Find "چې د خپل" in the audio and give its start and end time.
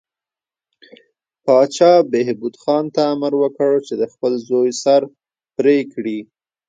3.87-4.31